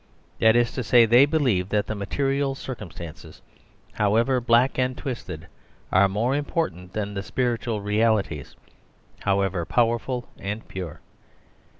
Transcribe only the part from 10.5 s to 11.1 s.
pure.